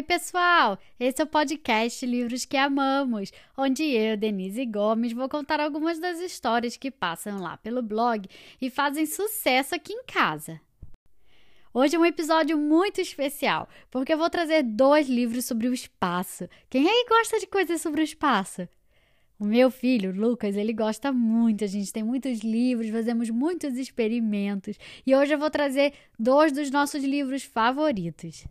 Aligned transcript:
Oi, 0.00 0.04
pessoal! 0.04 0.78
Esse 0.98 1.20
é 1.20 1.24
o 1.24 1.26
podcast 1.26 2.06
Livros 2.06 2.46
que 2.46 2.56
Amamos, 2.56 3.30
onde 3.54 3.82
eu, 3.82 4.16
Denise 4.16 4.64
Gomes, 4.64 5.12
vou 5.12 5.28
contar 5.28 5.60
algumas 5.60 5.98
das 5.98 6.20
histórias 6.20 6.74
que 6.74 6.90
passam 6.90 7.38
lá 7.38 7.58
pelo 7.58 7.82
blog 7.82 8.26
e 8.62 8.70
fazem 8.70 9.04
sucesso 9.04 9.74
aqui 9.74 9.92
em 9.92 10.02
casa. 10.04 10.58
Hoje 11.74 11.96
é 11.96 11.98
um 11.98 12.06
episódio 12.06 12.56
muito 12.56 12.98
especial, 12.98 13.68
porque 13.90 14.14
eu 14.14 14.16
vou 14.16 14.30
trazer 14.30 14.62
dois 14.62 15.06
livros 15.06 15.44
sobre 15.44 15.68
o 15.68 15.74
espaço. 15.74 16.48
Quem 16.70 16.88
aí 16.88 17.04
gosta 17.06 17.38
de 17.38 17.46
coisas 17.46 17.82
sobre 17.82 18.00
o 18.00 18.02
espaço? 18.02 18.66
O 19.38 19.44
meu 19.44 19.70
filho, 19.70 20.18
Lucas, 20.18 20.56
ele 20.56 20.72
gosta 20.72 21.12
muito. 21.12 21.62
A 21.62 21.66
gente 21.66 21.92
tem 21.92 22.02
muitos 22.02 22.38
livros, 22.38 22.88
fazemos 22.88 23.28
muitos 23.28 23.76
experimentos. 23.76 24.78
E 25.06 25.14
hoje 25.14 25.34
eu 25.34 25.38
vou 25.38 25.50
trazer 25.50 25.92
dois 26.18 26.52
dos 26.52 26.70
nossos 26.70 27.04
livros 27.04 27.44
favoritos. 27.44 28.46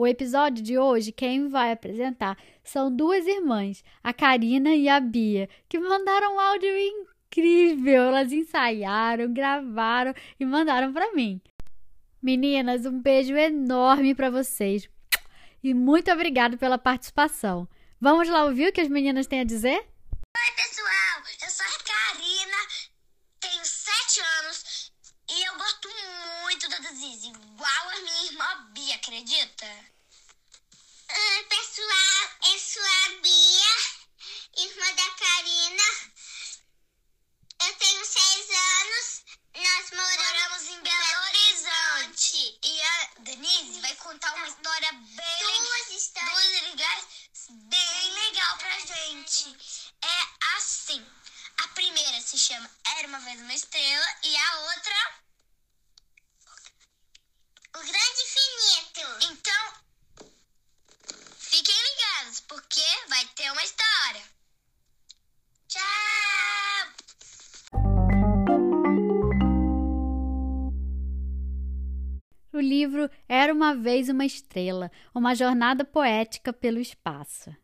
O 0.00 0.06
episódio 0.06 0.64
de 0.64 0.78
hoje, 0.78 1.12
quem 1.12 1.50
vai 1.50 1.72
apresentar 1.72 2.38
são 2.64 2.90
duas 2.90 3.26
irmãs, 3.26 3.84
a 4.02 4.14
Karina 4.14 4.74
e 4.74 4.88
a 4.88 4.98
Bia, 4.98 5.46
que 5.68 5.78
mandaram 5.78 6.36
um 6.36 6.40
áudio 6.40 6.70
incrível. 6.78 8.04
Elas 8.04 8.32
ensaiaram, 8.32 9.30
gravaram 9.30 10.14
e 10.38 10.46
mandaram 10.46 10.90
para 10.90 11.12
mim. 11.12 11.38
Meninas, 12.22 12.86
um 12.86 12.98
beijo 12.98 13.36
enorme 13.36 14.14
para 14.14 14.30
vocês 14.30 14.88
e 15.62 15.74
muito 15.74 16.10
obrigado 16.10 16.56
pela 16.56 16.78
participação. 16.78 17.68
Vamos 18.00 18.26
lá 18.26 18.44
ouvir 18.44 18.70
o 18.70 18.72
que 18.72 18.80
as 18.80 18.88
meninas 18.88 19.26
têm 19.26 19.40
a 19.40 19.44
dizer? 19.44 19.76
Oi, 19.76 20.52
pessoal! 20.56 21.22
Eu 21.42 21.50
sou 21.50 21.66
a 21.66 22.16
Karina, 22.16 22.56
tenho 23.38 23.64
sete 23.66 24.20
anos 24.38 24.90
e 25.32 25.46
eu 25.46 25.54
gosto 25.54 25.88
muito 26.42 26.68
da 26.68 26.90
Zizi, 26.90 27.28
igual 27.28 27.88
a 27.90 28.00
minha 28.00 28.24
irmã 28.24 28.70
Bia, 28.72 28.96
acredita? 28.96 29.66
Oi, 31.08 31.44
pessoal, 31.44 32.30
eu 32.52 32.58
sou 32.58 32.82
a 32.82 33.08
Bia, 33.22 34.64
irmã 34.64 34.92
da 34.94 35.10
Karina. 35.10 35.82
Eu 37.62 37.74
tenho 37.76 38.04
seis 38.04 38.48
anos, 38.50 39.24
nós 39.54 39.90
moramos, 39.92 40.50
Moramos 40.60 40.68
em 40.68 40.82
Belo 40.82 41.24
Horizonte 41.28 42.58
e 42.64 42.82
a 42.82 43.10
Denise 43.20 43.80
vai 43.80 43.94
contar 43.96 44.34
uma 44.34 44.48
história 44.48 44.92
bem 44.92 45.62
duas 45.62 45.90
histórias. 45.90 46.32
duas 46.32 46.62
legais, 46.62 47.06
bem 47.50 48.12
legal 48.12 48.58
pra 48.58 48.78
gente. 48.80 49.56
É 50.02 50.56
assim. 50.56 51.06
A 51.58 51.68
primeira 51.68 52.20
se 52.20 52.36
chama 52.50 52.68
Era 52.98 53.06
uma 53.06 53.20
vez 53.20 53.40
uma 53.40 53.54
estrela 53.54 54.06
e 54.24 54.36
a 54.36 54.60
outra 54.62 54.94
O 57.76 57.78
Grande 57.78 58.22
Infinito. 58.26 59.00
Então, 59.30 59.74
fiquem 61.38 61.74
ligados, 61.74 62.40
porque 62.40 62.82
vai 63.08 63.24
ter 63.36 63.52
uma 63.52 63.62
história. 63.62 64.22
Tchau! 65.68 65.80
O 72.52 72.58
livro 72.58 73.08
Era 73.28 73.52
uma 73.54 73.76
vez 73.76 74.08
uma 74.08 74.26
estrela, 74.26 74.90
uma 75.14 75.36
jornada 75.36 75.84
poética 75.84 76.52
pelo 76.52 76.80
espaço. 76.80 77.54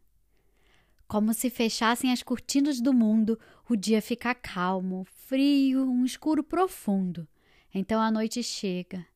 Como 1.08 1.32
se 1.32 1.48
fechassem 1.48 2.10
as 2.10 2.22
cortinas 2.22 2.80
do 2.80 2.92
mundo, 2.92 3.38
o 3.68 3.76
dia 3.76 4.02
fica 4.02 4.34
calmo, 4.34 5.06
frio, 5.26 5.88
um 5.88 6.04
escuro 6.04 6.42
profundo. 6.42 7.28
Então 7.72 8.00
a 8.00 8.10
noite 8.10 8.42
chega. 8.42 9.06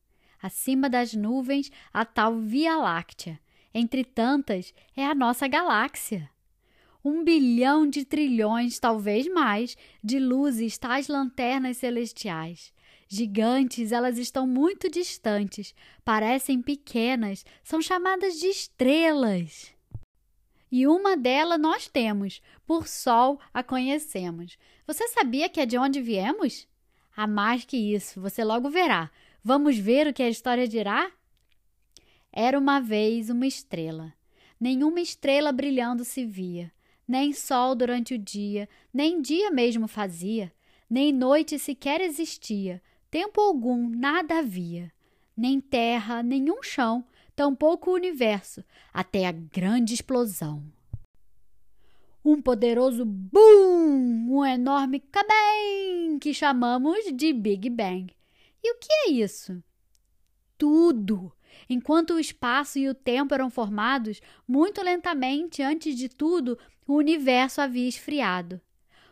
Acima 0.41 0.89
das 0.89 1.13
nuvens, 1.13 1.69
a 1.91 2.05
tal 2.05 2.39
Via 2.39 2.77
Láctea. 2.77 3.39
Entre 3.73 4.05
tantas, 4.05 4.73
é 4.95 5.05
a 5.05 5.13
nossa 5.13 5.47
galáxia. 5.47 6.29
Um 7.03 7.23
bilhão 7.23 7.87
de 7.87 8.05
trilhões, 8.05 8.79
talvez 8.79 9.27
mais, 9.27 9.75
de 10.03 10.19
luzes 10.19 10.77
tais 10.77 11.07
lanternas 11.07 11.77
celestiais. 11.77 12.73
Gigantes, 13.07 13.91
elas 13.91 14.17
estão 14.17 14.47
muito 14.47 14.89
distantes, 14.89 15.75
parecem 16.05 16.61
pequenas, 16.61 17.43
são 17.63 17.81
chamadas 17.81 18.39
de 18.39 18.47
estrelas. 18.47 19.73
E 20.71 20.87
uma 20.87 21.17
delas 21.17 21.59
nós 21.59 21.87
temos, 21.87 22.41
por 22.65 22.87
Sol 22.87 23.39
a 23.53 23.61
conhecemos. 23.61 24.57
Você 24.87 25.07
sabia 25.09 25.49
que 25.49 25.59
é 25.59 25.65
de 25.65 25.77
onde 25.77 26.01
viemos? 26.01 26.67
Há 27.15 27.27
mais 27.27 27.65
que 27.65 27.75
isso, 27.75 28.21
você 28.21 28.43
logo 28.43 28.69
verá. 28.69 29.11
Vamos 29.43 29.77
ver 29.77 30.07
o 30.07 30.13
que 30.13 30.23
a 30.23 30.29
história 30.29 30.67
dirá? 30.67 31.11
Era 32.31 32.57
uma 32.57 32.79
vez 32.79 33.29
uma 33.29 33.45
estrela. 33.45 34.13
Nenhuma 34.57 35.01
estrela 35.01 35.51
brilhando 35.51 36.05
se 36.05 36.23
via, 36.23 36.71
nem 37.07 37.33
sol 37.33 37.75
durante 37.75 38.13
o 38.13 38.17
dia, 38.17 38.69
nem 38.93 39.21
dia 39.21 39.49
mesmo 39.51 39.87
fazia, 39.87 40.53
nem 40.89 41.11
noite 41.11 41.57
sequer 41.59 41.99
existia, 41.99 42.81
tempo 43.09 43.41
algum 43.41 43.89
nada 43.89 44.37
havia, 44.37 44.91
nem 45.35 45.59
terra, 45.59 46.21
nenhum 46.21 46.61
chão, 46.63 47.03
tampouco 47.41 47.89
o 47.89 47.95
universo, 47.95 48.63
até 48.93 49.25
a 49.25 49.31
grande 49.31 49.95
explosão. 49.95 50.63
Um 52.23 52.39
poderoso 52.39 53.03
BUM! 53.03 54.27
Um 54.29 54.45
enorme 54.45 54.99
cabem 54.99 56.19
que 56.19 56.35
chamamos 56.35 56.99
de 57.11 57.33
Big 57.33 57.67
Bang. 57.67 58.15
E 58.63 58.71
o 58.71 58.77
que 58.77 58.93
é 58.93 59.09
isso? 59.09 59.59
Tudo! 60.55 61.33
Enquanto 61.67 62.11
o 62.11 62.19
espaço 62.19 62.77
e 62.77 62.87
o 62.87 62.93
tempo 62.93 63.33
eram 63.33 63.49
formados, 63.49 64.21
muito 64.47 64.83
lentamente, 64.83 65.63
antes 65.63 65.97
de 65.97 66.09
tudo, 66.09 66.59
o 66.87 66.93
universo 66.93 67.59
havia 67.59 67.89
esfriado. 67.89 68.61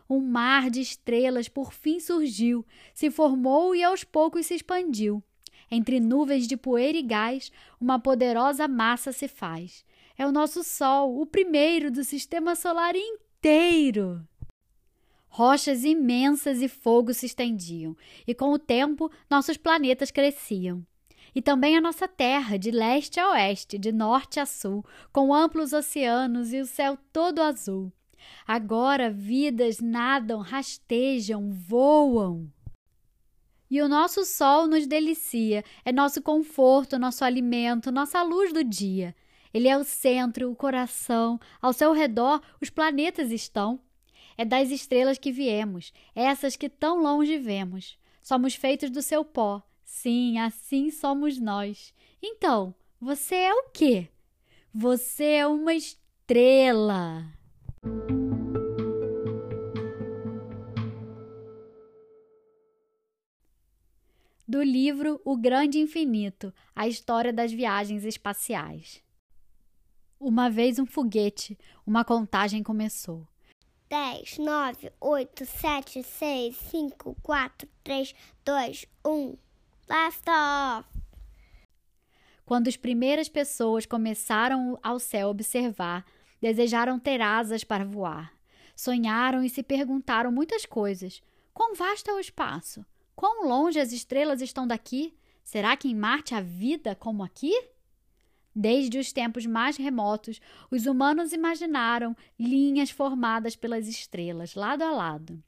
Um 0.08 0.20
mar 0.20 0.70
de 0.70 0.80
estrelas 0.80 1.48
por 1.48 1.72
fim 1.72 1.98
surgiu, 1.98 2.64
se 2.94 3.10
formou 3.10 3.74
e 3.74 3.82
aos 3.82 4.04
poucos 4.04 4.46
se 4.46 4.54
expandiu. 4.54 5.20
Entre 5.70 6.00
nuvens 6.00 6.48
de 6.48 6.56
poeira 6.56 6.98
e 6.98 7.02
gás, 7.02 7.52
uma 7.80 7.98
poderosa 7.98 8.66
massa 8.66 9.12
se 9.12 9.28
faz. 9.28 9.84
É 10.18 10.26
o 10.26 10.32
nosso 10.32 10.64
Sol, 10.64 11.20
o 11.20 11.24
primeiro 11.24 11.90
do 11.90 12.02
sistema 12.02 12.56
solar 12.56 12.94
inteiro. 12.96 14.26
Rochas 15.28 15.84
imensas 15.84 16.60
e 16.60 16.66
fogo 16.66 17.14
se 17.14 17.26
estendiam, 17.26 17.96
e 18.26 18.34
com 18.34 18.50
o 18.50 18.58
tempo 18.58 19.08
nossos 19.30 19.56
planetas 19.56 20.10
cresciam. 20.10 20.84
E 21.32 21.40
também 21.40 21.76
a 21.76 21.80
nossa 21.80 22.08
Terra, 22.08 22.58
de 22.58 22.72
leste 22.72 23.20
a 23.20 23.30
oeste, 23.30 23.78
de 23.78 23.92
norte 23.92 24.40
a 24.40 24.46
sul, 24.46 24.84
com 25.12 25.32
amplos 25.32 25.72
oceanos 25.72 26.52
e 26.52 26.60
o 26.60 26.66
céu 26.66 26.98
todo 27.12 27.40
azul. 27.40 27.92
Agora 28.44 29.08
vidas 29.08 29.78
nadam, 29.80 30.40
rastejam, 30.40 31.52
voam. 31.52 32.50
E 33.70 33.80
o 33.80 33.88
nosso 33.88 34.24
sol 34.24 34.66
nos 34.66 34.86
delicia, 34.86 35.64
é 35.84 35.92
nosso 35.92 36.20
conforto, 36.20 36.98
nosso 36.98 37.24
alimento, 37.24 37.92
nossa 37.92 38.20
luz 38.22 38.52
do 38.52 38.64
dia. 38.64 39.14
Ele 39.54 39.68
é 39.68 39.78
o 39.78 39.84
centro, 39.84 40.50
o 40.50 40.56
coração, 40.56 41.38
ao 41.62 41.72
seu 41.72 41.92
redor 41.92 42.42
os 42.60 42.68
planetas 42.68 43.30
estão. 43.30 43.80
É 44.36 44.44
das 44.44 44.70
estrelas 44.70 45.18
que 45.18 45.30
viemos, 45.30 45.92
essas 46.14 46.56
que 46.56 46.68
tão 46.68 47.00
longe 47.00 47.38
vemos. 47.38 47.96
Somos 48.22 48.54
feitos 48.54 48.90
do 48.90 49.02
seu 49.02 49.24
pó, 49.24 49.62
sim, 49.84 50.38
assim 50.38 50.90
somos 50.90 51.38
nós. 51.38 51.94
Então, 52.22 52.74
você 53.00 53.34
é 53.34 53.54
o 53.54 53.70
quê? 53.72 54.08
Você 54.74 55.24
é 55.24 55.46
uma 55.46 55.74
estrela. 55.74 57.24
Do 64.60 64.64
livro 64.64 65.18
O 65.24 65.38
Grande 65.38 65.78
Infinito 65.78 66.52
A 66.76 66.86
História 66.86 67.32
das 67.32 67.50
Viagens 67.50 68.04
Espaciais. 68.04 69.02
Uma 70.20 70.50
vez 70.50 70.78
um 70.78 70.84
foguete, 70.84 71.58
uma 71.86 72.04
contagem 72.04 72.62
começou. 72.62 73.26
10, 73.88 74.36
9, 74.36 74.92
8, 75.00 75.46
7, 75.46 76.02
6, 76.02 76.56
5, 76.56 77.16
4, 77.22 77.68
3, 77.82 78.14
2, 78.44 78.86
1. 79.06 79.38
Blast 79.88 80.24
off! 80.28 80.88
Quando 82.44 82.68
as 82.68 82.76
primeiras 82.76 83.30
pessoas 83.30 83.86
começaram 83.86 84.78
ao 84.82 84.98
céu 84.98 85.30
observar, 85.30 86.04
desejaram 86.38 86.98
ter 86.98 87.22
asas 87.22 87.64
para 87.64 87.86
voar. 87.86 88.30
Sonharam 88.76 89.42
e 89.42 89.48
se 89.48 89.62
perguntaram 89.62 90.30
muitas 90.30 90.66
coisas. 90.66 91.22
Quão 91.54 91.74
vasto 91.74 92.10
é 92.10 92.12
o 92.12 92.20
espaço? 92.20 92.84
Quão 93.20 93.46
longe 93.46 93.78
as 93.78 93.92
estrelas 93.92 94.40
estão 94.40 94.66
daqui? 94.66 95.12
Será 95.44 95.76
que 95.76 95.86
em 95.86 95.94
Marte 95.94 96.34
há 96.34 96.40
vida 96.40 96.94
como 96.94 97.22
aqui? 97.22 97.52
Desde 98.56 98.98
os 98.98 99.12
tempos 99.12 99.44
mais 99.44 99.76
remotos, 99.76 100.40
os 100.70 100.86
humanos 100.86 101.34
imaginaram 101.34 102.16
linhas 102.38 102.88
formadas 102.88 103.54
pelas 103.54 103.86
estrelas, 103.86 104.54
lado 104.54 104.80
a 104.80 104.90
lado. 104.90 105.38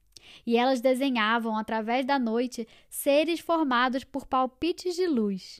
E 0.45 0.55
elas 0.55 0.81
desenhavam, 0.81 1.57
através 1.57 2.05
da 2.05 2.19
noite, 2.19 2.67
seres 2.91 3.39
formados 3.39 4.03
por 4.03 4.27
palpites 4.27 4.95
de 4.95 5.07
luz. 5.07 5.59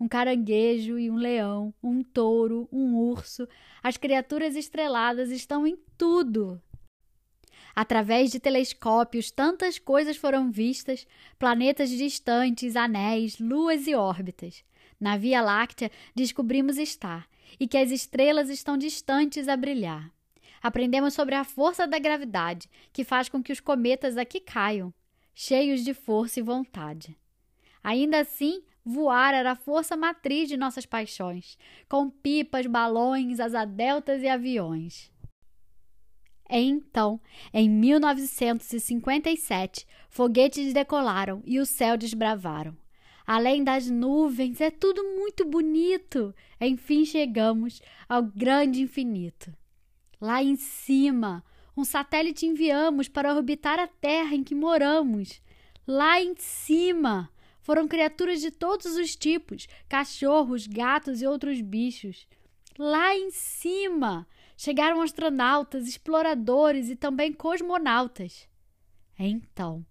um 0.00 0.08
caranguejo 0.08 0.98
e 0.98 1.08
um 1.08 1.14
leão, 1.14 1.72
um 1.80 2.02
touro, 2.02 2.68
um 2.72 2.96
urso. 2.96 3.48
As 3.80 3.96
criaturas 3.96 4.56
estreladas 4.56 5.30
estão 5.30 5.64
em 5.64 5.78
tudo. 5.96 6.60
Através 7.74 8.30
de 8.30 8.38
telescópios, 8.38 9.30
tantas 9.30 9.78
coisas 9.78 10.16
foram 10.16 10.50
vistas: 10.50 11.06
planetas 11.38 11.90
distantes, 11.90 12.76
anéis, 12.76 13.38
luas 13.38 13.86
e 13.86 13.94
órbitas. 13.94 14.62
Na 15.00 15.16
Via 15.16 15.42
Láctea 15.42 15.90
descobrimos 16.14 16.78
estar 16.78 17.28
e 17.58 17.66
que 17.66 17.76
as 17.76 17.90
estrelas 17.90 18.48
estão 18.48 18.76
distantes 18.76 19.48
a 19.48 19.56
brilhar. 19.56 20.10
Aprendemos 20.62 21.12
sobre 21.12 21.34
a 21.34 21.44
força 21.44 21.86
da 21.86 21.98
gravidade, 21.98 22.70
que 22.92 23.04
faz 23.04 23.28
com 23.28 23.42
que 23.42 23.52
os 23.52 23.60
cometas 23.60 24.16
aqui 24.16 24.40
caiam, 24.40 24.94
cheios 25.34 25.84
de 25.84 25.92
força 25.92 26.40
e 26.40 26.42
vontade. 26.42 27.14
Ainda 27.82 28.20
assim, 28.20 28.62
voar 28.82 29.34
era 29.34 29.52
a 29.52 29.56
força 29.56 29.94
matriz 29.94 30.48
de 30.48 30.56
nossas 30.56 30.86
paixões, 30.86 31.58
com 31.86 32.08
pipas, 32.08 32.66
balões, 32.66 33.40
asadeltas 33.40 34.22
e 34.22 34.28
aviões. 34.28 35.12
Então, 36.48 37.20
em 37.52 37.68
1957, 37.68 39.84
foguetes 40.08 40.72
decolaram 40.72 41.42
e 41.44 41.58
o 41.58 41.66
céu 41.66 41.96
desbravaram. 41.96 42.76
Além 43.26 43.64
das 43.64 43.88
nuvens, 43.88 44.60
é 44.60 44.70
tudo 44.70 45.02
muito 45.02 45.46
bonito. 45.46 46.34
Enfim, 46.60 47.06
chegamos 47.06 47.80
ao 48.08 48.22
grande 48.22 48.82
infinito. 48.82 49.52
Lá 50.20 50.42
em 50.42 50.56
cima, 50.56 51.42
um 51.76 51.84
satélite 51.84 52.46
enviamos 52.46 53.08
para 53.08 53.34
orbitar 53.34 53.78
a 53.78 53.86
Terra 53.86 54.34
em 54.34 54.44
que 54.44 54.54
moramos. 54.54 55.40
Lá 55.86 56.20
em 56.20 56.34
cima, 56.36 57.30
foram 57.62 57.88
criaturas 57.88 58.42
de 58.42 58.50
todos 58.50 58.94
os 58.96 59.16
tipos: 59.16 59.66
cachorros, 59.88 60.66
gatos 60.66 61.22
e 61.22 61.26
outros 61.26 61.62
bichos. 61.62 62.28
Lá 62.78 63.16
em 63.16 63.30
cima 63.30 64.26
chegaram 64.56 65.02
astronautas, 65.02 65.88
exploradores 65.88 66.88
e 66.88 66.96
também 66.96 67.32
cosmonautas. 67.32 68.48
Então, 69.18 69.84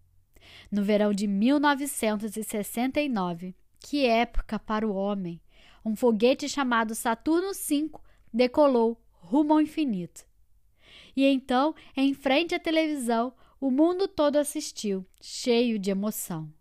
no 0.72 0.84
verão 0.84 1.14
de 1.14 1.28
1969, 1.28 3.56
que 3.80 4.06
época 4.06 4.60
para 4.60 4.88
o 4.88 4.94
homem, 4.94 5.42
um 5.86 5.96
foguete 5.96 6.48
chamado 6.48 6.96
Saturno 6.96 7.52
V 7.54 7.92
decolou 8.34 8.98
rumo 9.12 9.54
ao 9.54 9.62
infinito. 9.62 10.26
E 11.16 11.26
então, 11.26 11.76
em 11.96 12.14
frente 12.14 12.56
à 12.56 12.60
televisão, 12.60 13.34
o 13.60 13.70
mundo 13.70 14.08
todo 14.08 14.38
assistiu, 14.38 15.06
cheio 15.22 15.80
de 15.80 15.92
emoção. 15.92 16.52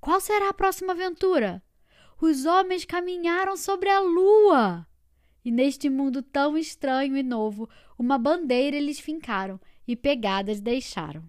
Qual 0.00 0.20
será 0.20 0.48
a 0.48 0.54
próxima 0.54 0.92
aventura? 0.92 1.62
Os 2.20 2.44
homens 2.44 2.84
caminharam 2.84 3.56
sobre 3.56 3.88
a 3.88 4.00
lua. 4.00 4.86
E 5.44 5.50
neste 5.50 5.90
mundo 5.90 6.22
tão 6.22 6.56
estranho 6.56 7.16
e 7.16 7.22
novo, 7.22 7.68
uma 7.98 8.18
bandeira 8.18 8.76
eles 8.76 9.00
fincaram 9.00 9.60
e 9.86 9.96
pegadas 9.96 10.60
deixaram. 10.60 11.22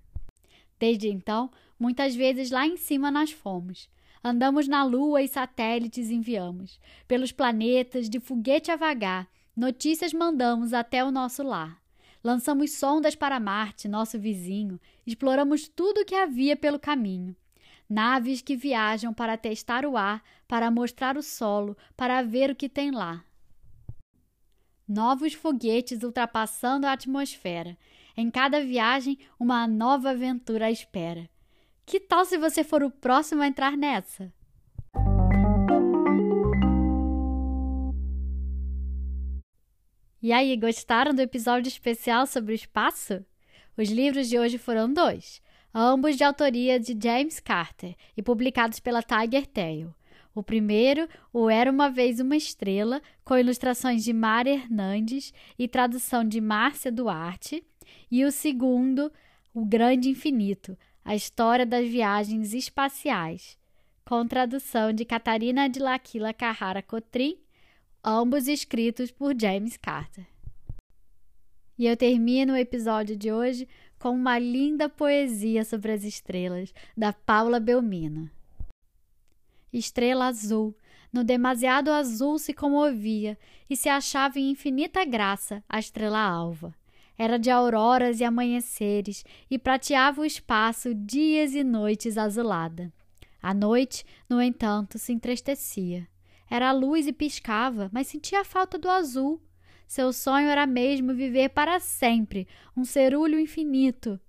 Desde 0.79 1.09
então, 1.09 1.49
muitas 1.79 2.15
vezes 2.15 2.51
lá 2.51 2.67
em 2.67 2.77
cima 2.77 3.09
nós 3.09 3.31
fomos. 3.31 3.89
Andamos 4.23 4.67
na 4.67 4.83
lua 4.83 5.21
e 5.21 5.27
satélites 5.27 6.09
enviamos. 6.09 6.79
Pelos 7.07 7.31
planetas, 7.31 8.09
de 8.09 8.19
foguete 8.19 8.71
a 8.71 8.75
vagar, 8.75 9.27
notícias 9.55 10.13
mandamos 10.13 10.73
até 10.73 11.03
o 11.03 11.11
nosso 11.11 11.43
lar. 11.43 11.81
Lançamos 12.23 12.71
sondas 12.71 13.15
para 13.15 13.39
Marte, 13.39 13.87
nosso 13.87 14.17
vizinho, 14.17 14.79
exploramos 15.05 15.67
tudo 15.67 16.01
o 16.01 16.05
que 16.05 16.15
havia 16.15 16.55
pelo 16.55 16.79
caminho 16.79 17.35
naves 17.93 18.41
que 18.41 18.55
viajam 18.55 19.13
para 19.13 19.37
testar 19.37 19.85
o 19.85 19.95
ar, 19.95 20.23
para 20.47 20.71
mostrar 20.71 21.15
o 21.15 21.21
solo, 21.21 21.77
para 21.95 22.21
ver 22.21 22.49
o 22.49 22.55
que 22.55 22.67
tem 22.67 22.91
lá. 22.91 23.23
Novos 24.93 25.33
foguetes 25.33 26.03
ultrapassando 26.03 26.85
a 26.85 26.91
atmosfera. 26.91 27.75
Em 28.15 28.29
cada 28.29 28.63
viagem, 28.63 29.17
uma 29.39 29.65
nova 29.65 30.11
aventura 30.11 30.67
à 30.67 30.71
espera. 30.71 31.27
Que 31.83 31.99
tal 31.99 32.23
se 32.25 32.37
você 32.37 32.63
for 32.63 32.83
o 32.83 32.91
próximo 32.91 33.41
a 33.41 33.47
entrar 33.47 33.75
nessa? 33.75 34.31
E 40.21 40.31
aí, 40.31 40.55
gostaram 40.55 41.11
do 41.11 41.23
episódio 41.23 41.69
especial 41.69 42.27
sobre 42.27 42.53
o 42.53 42.55
espaço? 42.55 43.25
Os 43.75 43.89
livros 43.89 44.29
de 44.29 44.37
hoje 44.37 44.59
foram 44.59 44.93
dois 44.93 45.41
ambos 45.73 46.15
de 46.15 46.23
autoria 46.23 46.79
de 46.79 46.95
James 47.01 47.39
Carter 47.39 47.95
e 48.15 48.21
publicados 48.21 48.79
pela 48.79 49.01
Tiger 49.01 49.47
Tail. 49.47 49.93
O 50.35 50.41
primeiro, 50.41 51.07
o 51.31 51.49
Era 51.49 51.71
uma 51.71 51.89
Vez 51.89 52.19
uma 52.19 52.35
Estrela, 52.35 53.01
com 53.23 53.37
ilustrações 53.37 54.03
de 54.03 54.11
Mara 54.11 54.49
Hernandes 54.49 55.33
e 55.57 55.67
tradução 55.67 56.23
de 56.23 56.41
Márcia 56.41 56.91
Duarte. 56.91 57.63
E 58.09 58.25
o 58.25 58.31
segundo, 58.31 59.11
O 59.53 59.63
Grande 59.63 60.09
Infinito, 60.09 60.77
a 61.05 61.15
história 61.15 61.65
das 61.65 61.87
viagens 61.87 62.53
espaciais, 62.53 63.57
com 64.05 64.25
tradução 64.25 64.91
de 64.91 65.05
Catarina 65.05 65.69
de 65.69 65.79
Laquila 65.79 66.33
Carrara 66.33 66.81
Cotrim, 66.81 67.37
ambos 68.03 68.47
escritos 68.47 69.11
por 69.11 69.39
James 69.39 69.77
Carter. 69.77 70.25
E 71.77 71.85
eu 71.85 71.95
termino 71.97 72.53
o 72.53 72.57
episódio 72.57 73.15
de 73.15 73.31
hoje 73.31 73.67
com 73.99 74.11
uma 74.11 74.37
linda 74.37 74.89
poesia 74.89 75.63
sobre 75.63 75.91
as 75.91 76.03
estrelas, 76.03 76.73
da 76.95 77.13
Paula 77.13 77.59
Belmino. 77.59 78.29
Estrela 79.73 80.27
azul, 80.27 80.77
no 81.11 81.23
demasiado 81.23 81.91
azul 81.91 82.37
se 82.37 82.53
comovia 82.53 83.37
e 83.69 83.75
se 83.75 83.89
achava 83.89 84.39
em 84.39 84.51
infinita 84.51 85.03
graça 85.03 85.63
a 85.67 85.79
estrela 85.79 86.19
alva. 86.19 86.73
Era 87.17 87.37
de 87.37 87.49
auroras 87.49 88.19
e 88.19 88.23
amanheceres 88.23 89.23
e 89.49 89.59
prateava 89.59 90.21
o 90.21 90.25
espaço 90.25 90.93
dias 90.93 91.53
e 91.53 91.63
noites 91.63 92.17
azulada. 92.17 92.91
A 93.41 93.53
noite, 93.53 94.05
no 94.29 94.41
entanto, 94.41 94.97
se 94.97 95.11
entristecia. 95.11 96.07
Era 96.49 96.69
a 96.69 96.71
luz 96.71 97.07
e 97.07 97.13
piscava, 97.13 97.89
mas 97.91 98.07
sentia 98.07 98.41
a 98.41 98.45
falta 98.45 98.77
do 98.77 98.89
azul. 98.89 99.41
Seu 99.87 100.13
sonho 100.13 100.47
era 100.47 100.65
mesmo 100.65 101.13
viver 101.13 101.49
para 101.49 101.79
sempre 101.79 102.47
um 102.75 102.85
cerulho 102.85 103.39
infinito. 103.39 104.19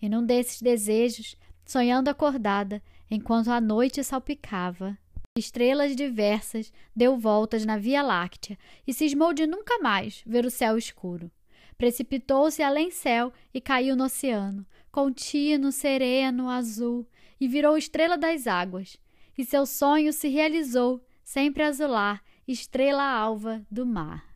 E 0.00 0.08
num 0.08 0.24
desses 0.24 0.60
desejos, 0.60 1.36
sonhando 1.64 2.08
acordada, 2.08 2.82
enquanto 3.14 3.48
a 3.48 3.60
noite 3.60 4.02
salpicava, 4.02 4.96
estrelas 5.36 5.94
diversas, 5.94 6.72
deu 6.96 7.18
voltas 7.18 7.66
na 7.66 7.76
Via 7.76 8.02
Láctea 8.02 8.58
e 8.86 8.94
cismou 8.94 9.34
de 9.34 9.46
nunca 9.46 9.78
mais 9.80 10.22
ver 10.26 10.46
o 10.46 10.50
céu 10.50 10.78
escuro. 10.78 11.30
Precipitou-se 11.76 12.62
além 12.62 12.90
céu 12.90 13.30
e 13.52 13.60
caiu 13.60 13.94
no 13.94 14.04
oceano, 14.04 14.64
contínuo, 14.90 15.70
sereno, 15.70 16.48
azul, 16.48 17.06
e 17.38 17.46
virou 17.46 17.76
estrela 17.76 18.16
das 18.16 18.46
águas. 18.46 18.96
E 19.36 19.44
seu 19.44 19.66
sonho 19.66 20.10
se 20.10 20.28
realizou, 20.28 21.04
sempre 21.22 21.64
azular, 21.64 22.22
estrela 22.48 23.04
alva 23.04 23.62
do 23.70 23.84
mar. 23.84 24.31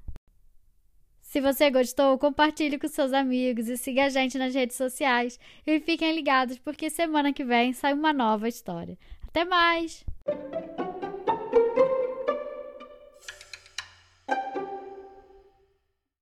Se 1.36 1.40
você 1.42 1.70
gostou, 1.70 2.16
compartilhe 2.16 2.78
com 2.78 2.88
seus 2.88 3.12
amigos 3.12 3.68
e 3.68 3.76
siga 3.76 4.06
a 4.06 4.08
gente 4.08 4.38
nas 4.38 4.54
redes 4.54 4.74
sociais. 4.74 5.38
E 5.66 5.78
fiquem 5.80 6.14
ligados 6.14 6.58
porque 6.58 6.88
semana 6.88 7.30
que 7.30 7.44
vem 7.44 7.74
sai 7.74 7.92
uma 7.92 8.10
nova 8.10 8.48
história. 8.48 8.96
Até 9.28 9.44
mais! 9.44 10.02